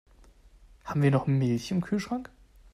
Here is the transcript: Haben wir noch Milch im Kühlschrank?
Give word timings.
Haben 0.83 1.03
wir 1.03 1.11
noch 1.11 1.27
Milch 1.27 1.69
im 1.69 1.81
Kühlschrank? 1.81 2.31